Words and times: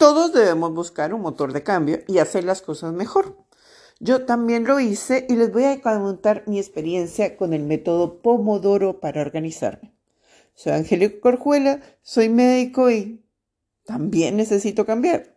Todos 0.00 0.32
debemos 0.32 0.72
buscar 0.72 1.12
un 1.12 1.20
motor 1.20 1.52
de 1.52 1.62
cambio 1.62 1.98
y 2.06 2.20
hacer 2.20 2.44
las 2.44 2.62
cosas 2.62 2.94
mejor. 2.94 3.36
Yo 3.98 4.24
también 4.24 4.64
lo 4.64 4.80
hice 4.80 5.26
y 5.28 5.36
les 5.36 5.52
voy 5.52 5.64
a 5.64 5.82
contar 5.82 6.42
mi 6.46 6.58
experiencia 6.58 7.36
con 7.36 7.52
el 7.52 7.64
método 7.64 8.22
Pomodoro 8.22 8.98
para 8.98 9.20
organizarme. 9.20 9.92
Soy 10.54 10.72
Angélica 10.72 11.20
Corjuela, 11.20 11.82
soy 12.00 12.30
médico 12.30 12.90
y 12.90 13.22
también 13.84 14.38
necesito 14.38 14.86
cambiar. 14.86 15.34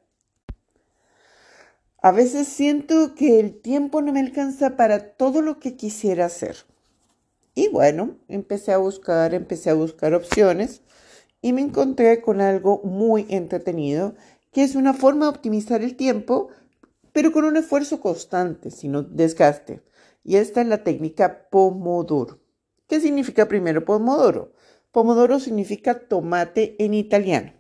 A 2.02 2.14
veces 2.14 2.48
siento 2.48 3.16
que 3.16 3.42
el 3.42 3.60
tiempo 3.60 4.02
no 4.02 4.14
me 4.14 4.22
alcanza 4.22 4.78
para 4.78 5.10
todo 5.18 5.42
lo 5.42 5.60
que 5.60 5.76
quisiera 5.76 6.28
hacer. 6.28 6.56
Y 7.54 7.68
bueno, 7.68 8.16
empecé 8.30 8.72
a 8.72 8.78
buscar, 8.78 9.34
empecé 9.34 9.72
a 9.72 9.74
buscar 9.74 10.14
opciones 10.14 10.84
y 11.44 11.52
me 11.52 11.62
encontré 11.62 12.22
con 12.22 12.40
algo 12.40 12.82
muy 12.86 13.28
entretenido, 13.30 14.16
que 14.54 14.64
es 14.64 14.76
una 14.76 14.94
forma 14.94 15.26
de 15.26 15.32
optimizar 15.32 15.82
el 15.82 15.96
tiempo 15.96 16.50
pero 17.14 17.32
con 17.32 17.46
un 17.46 17.56
esfuerzo 17.56 18.02
constante, 18.02 18.72
sino 18.72 19.04
desgaste. 19.04 19.82
Y 20.24 20.38
esta 20.38 20.62
es 20.62 20.68
la 20.68 20.84
técnica 20.84 21.48
Pomodoro. 21.50 22.40
¿Qué 22.88 23.00
significa 23.00 23.48
primero 23.48 23.86
Pomodoro? 23.86 24.54
Pomodoro 24.92 25.40
significa 25.40 26.00
tomate 26.00 26.76
en 26.84 26.94
italiano. 26.94 27.54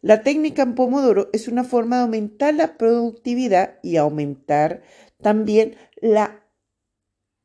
La 0.00 0.22
técnica 0.22 0.62
en 0.62 0.74
Pomodoro 0.74 1.28
es 1.32 1.48
una 1.48 1.64
forma 1.64 1.96
de 1.96 2.02
aumentar 2.02 2.54
la 2.54 2.78
productividad 2.78 3.78
y 3.82 3.96
aumentar 3.96 4.82
también 5.20 5.76
la 5.96 6.44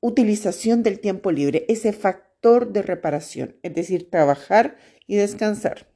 utilización 0.01 0.83
del 0.83 0.99
tiempo 0.99 1.31
libre, 1.31 1.65
ese 1.67 1.93
factor 1.93 2.71
de 2.71 2.81
reparación, 2.81 3.55
es 3.63 3.73
decir, 3.73 4.09
trabajar 4.09 4.77
y 5.07 5.15
descansar. 5.15 5.90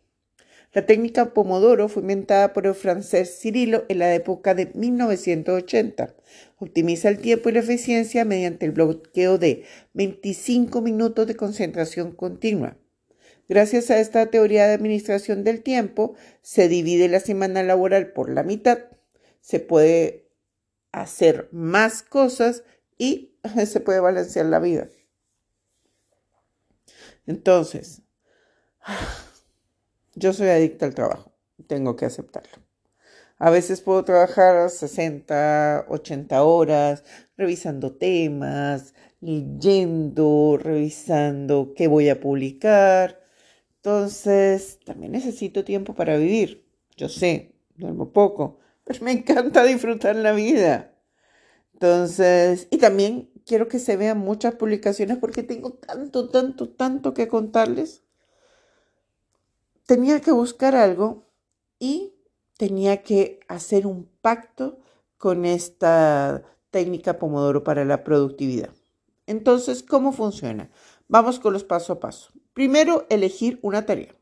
La 0.76 0.86
técnica 0.86 1.34
Pomodoro 1.34 1.88
fue 1.88 2.02
inventada 2.02 2.52
por 2.52 2.68
el 2.68 2.76
francés 2.76 3.40
Cirilo 3.40 3.86
en 3.88 4.00
la 4.00 4.14
época 4.14 4.54
de 4.54 4.74
1980. 4.74 6.14
Optimiza 6.58 7.08
el 7.08 7.20
tiempo 7.20 7.48
y 7.48 7.54
la 7.54 7.62
eficiencia 7.62 8.26
mediante 8.26 8.66
el 8.66 8.74
bloqueo 8.74 9.38
de 9.38 9.64
25 9.94 10.82
minutos 10.82 11.28
de 11.28 11.38
concentración 11.38 12.12
continua. 12.12 12.78
Gracias 13.48 13.90
a 13.90 14.02
esta 14.02 14.26
teoría 14.26 14.68
de 14.68 14.74
administración 14.74 15.46
del 15.46 15.64
tiempo, 15.64 16.16
se 16.42 16.68
divide 16.68 17.08
la 17.08 17.22
semana 17.22 17.64
laboral 17.64 18.12
por 18.12 18.30
la 18.30 18.44
mitad. 18.44 18.80
Se 19.40 19.62
puede 19.62 20.28
hacer 20.92 21.48
más 21.54 22.04
cosas 22.04 22.64
y 22.98 23.38
se 23.66 23.80
puede 23.80 24.02
balancear 24.02 24.48
la 24.48 24.60
vida. 24.60 24.90
Entonces, 27.28 28.02
yo 30.16 30.34
soy 30.34 30.50
adicta 30.50 30.86
al 30.86 30.96
trabajo, 30.96 31.32
tengo 31.68 31.96
que 31.96 32.06
aceptarlo. 32.06 32.66
A 33.38 33.50
veces 33.50 33.82
puedo 33.82 34.04
trabajar 34.06 34.70
60, 34.70 35.88
80 35.90 36.44
horas 36.44 37.04
revisando 37.36 37.94
temas, 37.96 38.94
leyendo, 39.20 40.58
revisando 40.62 41.74
qué 41.76 41.88
voy 41.88 42.08
a 42.10 42.20
publicar. 42.22 43.20
Entonces, 43.78 44.80
también 44.86 45.12
necesito 45.12 45.66
tiempo 45.66 45.94
para 45.96 46.18
vivir. 46.18 46.66
Yo 46.96 47.10
sé, 47.10 47.56
duermo 47.76 48.14
poco, 48.14 48.60
pero 48.86 49.04
me 49.04 49.12
encanta 49.12 49.64
disfrutar 49.64 50.16
la 50.16 50.32
vida. 50.32 50.96
Entonces, 51.74 52.68
y 52.72 52.78
también 52.78 53.30
quiero 53.46 53.68
que 53.68 53.80
se 53.80 53.98
vean 53.98 54.18
muchas 54.20 54.56
publicaciones 54.56 55.18
porque 55.18 55.44
tengo 55.44 55.74
tanto, 55.74 56.30
tanto, 56.30 56.70
tanto 56.70 57.14
que 57.14 57.28
contarles 57.28 58.05
tenía 59.86 60.20
que 60.22 60.32
buscar 60.32 60.76
algo 60.76 61.24
y 61.80 62.14
tenía 62.58 63.04
que 63.04 63.40
hacer 63.48 63.86
un 63.86 64.10
pacto 64.22 64.80
con 65.18 65.46
esta 65.46 66.44
técnica 66.72 67.20
Pomodoro 67.20 67.64
para 67.64 67.86
la 67.86 68.04
productividad. 68.04 68.70
Entonces, 69.28 69.84
¿cómo 69.84 70.12
funciona? 70.12 70.70
Vamos 71.08 71.40
con 71.40 71.54
los 71.54 71.64
paso 71.64 71.94
a 71.94 72.00
paso. 72.00 72.32
Primero, 72.54 73.06
elegir 73.10 73.60
una 73.62 73.86
tarea. 73.86 74.16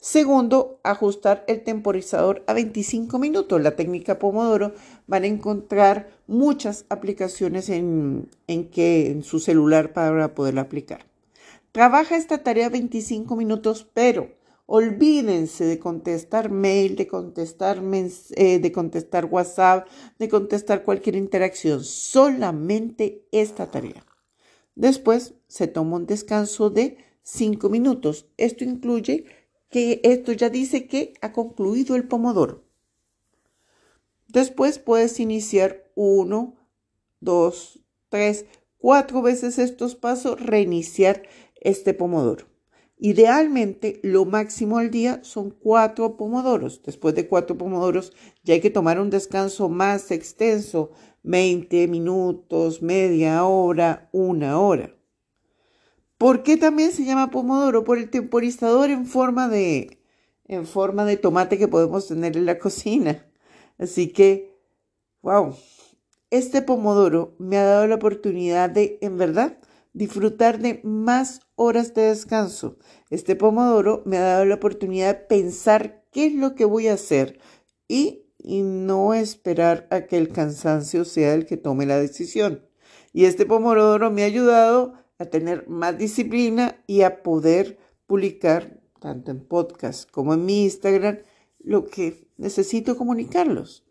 Segundo, 0.00 0.80
ajustar 0.82 1.44
el 1.46 1.62
temporizador 1.62 2.42
a 2.48 2.54
25 2.54 3.18
minutos. 3.18 3.62
La 3.62 3.76
técnica 3.76 4.18
Pomodoro 4.18 4.74
van 5.06 5.22
a 5.22 5.28
encontrar 5.28 6.10
muchas 6.26 6.86
aplicaciones 6.88 7.68
en, 7.68 8.28
en, 8.48 8.68
que, 8.68 9.10
en 9.10 9.22
su 9.22 9.38
celular 9.38 9.92
para 9.92 10.34
poderla 10.34 10.62
aplicar. 10.62 11.06
Trabaja 11.70 12.16
esta 12.16 12.42
tarea 12.42 12.68
25 12.68 13.36
minutos, 13.36 13.86
pero 13.94 14.28
Olvídense 14.66 15.64
de 15.64 15.78
contestar 15.78 16.50
mail, 16.50 16.96
de 16.96 17.06
contestar, 17.06 17.82
eh, 18.36 18.58
de 18.58 18.72
contestar 18.72 19.26
WhatsApp, 19.26 19.88
de 20.18 20.28
contestar 20.28 20.84
cualquier 20.84 21.16
interacción, 21.16 21.84
solamente 21.84 23.26
esta 23.32 23.70
tarea. 23.70 24.06
Después 24.74 25.34
se 25.48 25.66
toma 25.66 25.96
un 25.96 26.06
descanso 26.06 26.70
de 26.70 26.96
5 27.22 27.68
minutos. 27.68 28.26
Esto 28.36 28.64
incluye 28.64 29.26
que 29.68 30.00
esto 30.04 30.32
ya 30.32 30.48
dice 30.48 30.86
que 30.86 31.14
ha 31.20 31.32
concluido 31.32 31.96
el 31.96 32.06
pomodoro. 32.06 32.64
Después 34.28 34.78
puedes 34.78 35.20
iniciar 35.20 35.90
uno, 35.94 36.56
dos, 37.20 37.80
tres, 38.08 38.46
cuatro 38.78 39.22
veces 39.22 39.58
estos 39.58 39.94
pasos, 39.94 40.40
reiniciar 40.40 41.22
este 41.60 41.94
pomodoro. 41.94 42.51
Idealmente, 43.04 43.98
lo 44.04 44.26
máximo 44.26 44.78
al 44.78 44.92
día 44.92 45.24
son 45.24 45.50
cuatro 45.50 46.16
pomodoros. 46.16 46.84
Después 46.84 47.16
de 47.16 47.26
cuatro 47.26 47.58
pomodoros, 47.58 48.12
ya 48.44 48.54
hay 48.54 48.60
que 48.60 48.70
tomar 48.70 49.00
un 49.00 49.10
descanso 49.10 49.68
más 49.68 50.12
extenso, 50.12 50.92
20 51.24 51.88
minutos, 51.88 52.80
media 52.80 53.44
hora, 53.44 54.08
una 54.12 54.60
hora. 54.60 54.94
¿Por 56.16 56.44
qué 56.44 56.56
también 56.56 56.92
se 56.92 57.04
llama 57.04 57.32
pomodoro? 57.32 57.82
Por 57.82 57.98
el 57.98 58.08
temporizador 58.08 58.88
en 58.90 59.06
forma 59.06 59.48
de, 59.48 59.98
en 60.44 60.64
forma 60.64 61.04
de 61.04 61.16
tomate 61.16 61.58
que 61.58 61.66
podemos 61.66 62.06
tener 62.06 62.36
en 62.36 62.46
la 62.46 62.60
cocina. 62.60 63.26
Así 63.78 64.12
que, 64.12 64.56
wow, 65.22 65.56
este 66.30 66.62
pomodoro 66.62 67.34
me 67.40 67.56
ha 67.58 67.64
dado 67.64 67.88
la 67.88 67.96
oportunidad 67.96 68.70
de, 68.70 68.98
en 69.00 69.18
verdad, 69.18 69.58
disfrutar 69.92 70.58
de 70.58 70.80
más 70.84 71.40
horas 71.54 71.94
de 71.94 72.02
descanso. 72.02 72.78
Este 73.10 73.36
pomodoro 73.36 74.02
me 74.06 74.16
ha 74.16 74.22
dado 74.22 74.44
la 74.44 74.54
oportunidad 74.54 75.16
de 75.16 75.24
pensar 75.26 76.04
qué 76.10 76.26
es 76.26 76.34
lo 76.34 76.54
que 76.54 76.64
voy 76.64 76.88
a 76.88 76.94
hacer 76.94 77.38
y, 77.88 78.18
no 78.44 79.14
esperar 79.14 79.86
a 79.92 80.06
que 80.06 80.18
el 80.18 80.30
cansancio 80.30 81.04
sea 81.04 81.34
el 81.34 81.46
que 81.46 81.56
tome 81.56 81.86
la 81.86 81.98
decisión. 81.98 82.66
Y 83.12 83.26
este 83.26 83.46
pomodoro 83.46 84.10
me 84.10 84.24
ha 84.24 84.26
ayudado 84.26 84.94
a 85.18 85.26
tener 85.26 85.68
más 85.68 85.96
disciplina 85.96 86.82
y 86.88 87.02
a 87.02 87.22
poder 87.22 87.78
publicar 88.06 88.80
tanto 88.98 89.30
en 89.30 89.46
podcast 89.46 90.10
como 90.10 90.34
en 90.34 90.44
mi 90.44 90.64
Instagram 90.64 91.18
lo 91.60 91.86
que 91.86 92.26
necesito 92.36 92.96
comunicarlos. 92.96 93.84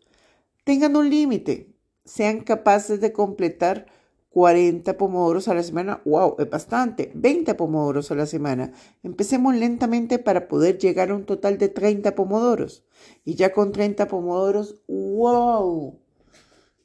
Tengan 0.64 0.96
un 0.96 1.08
límite, 1.08 1.74
sean 2.04 2.40
capaces 2.40 3.00
de 3.00 3.12
completar 3.12 3.86
40 4.32 4.96
pomodoros 4.96 5.46
a 5.48 5.54
la 5.54 5.62
semana, 5.62 6.00
wow, 6.06 6.36
es 6.38 6.48
bastante, 6.48 7.12
20 7.14 7.54
pomodoros 7.54 8.10
a 8.10 8.14
la 8.14 8.24
semana. 8.24 8.72
Empecemos 9.02 9.54
lentamente 9.54 10.18
para 10.18 10.48
poder 10.48 10.78
llegar 10.78 11.10
a 11.10 11.14
un 11.14 11.26
total 11.26 11.58
de 11.58 11.68
30 11.68 12.14
pomodoros. 12.14 12.82
Y 13.26 13.34
ya 13.34 13.52
con 13.52 13.72
30 13.72 14.08
pomodoros, 14.08 14.76
wow, 14.88 15.98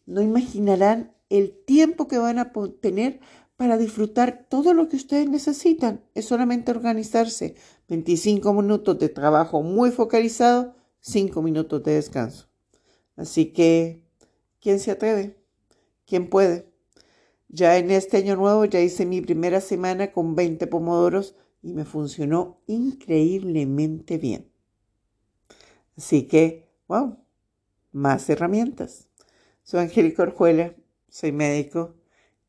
no 0.06 0.22
imaginarán 0.22 1.16
el 1.30 1.53
tiempo 1.66 2.09
que 2.09 2.18
van 2.18 2.38
a 2.40 2.52
tener 2.81 3.22
para 3.56 3.78
disfrutar 3.78 4.46
todo 4.50 4.74
lo 4.74 4.90
que 4.90 4.97
ustedes 4.97 5.30
necesitan. 5.30 6.03
Es 6.16 6.25
solamente 6.25 6.72
organizarse. 6.72 7.56
25 7.88 8.53
minutos 8.53 9.00
de 9.00 9.07
trabajo 9.07 9.63
muy 9.63 9.91
focalizado, 9.91 10.75
5 11.00 11.42
minutos 11.42 11.81
de 11.83 11.94
descanso. 11.94 12.50
Así 13.16 13.54
que, 13.54 14.04
¿quién 14.60 14.80
se 14.80 14.92
atreve? 14.92 15.38
¿Quién 16.06 16.30
puede? 16.30 16.68
Ya 17.50 17.78
en 17.78 17.92
este 17.92 18.18
año 18.18 18.36
nuevo 18.36 18.66
ya 18.66 18.82
hice 18.82 19.06
mi 19.06 19.22
primera 19.22 19.62
semana 19.62 20.12
con 20.12 20.36
20 20.36 20.68
pomodoros 20.68 21.36
y 21.62 21.74
me 21.74 21.86
funcionó 21.86 22.60
increíblemente 22.68 24.18
bien. 24.18 24.52
Así 25.98 26.28
que, 26.28 26.68
wow, 26.88 27.18
más 27.92 28.30
herramientas. 28.30 29.08
Soy 29.64 29.82
Angélica 29.82 30.24
Orjuela, 30.24 30.76
soy 31.10 31.32
médico 31.32 31.96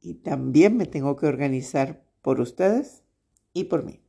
y 0.00 0.14
también 0.14 0.76
me 0.76 0.86
tengo 0.86 1.16
que 1.16 1.26
organizar 1.26 2.02
por 2.22 2.40
ustedes 2.40 3.02
y 3.52 3.64
por 3.64 3.84
mí. 3.84 4.00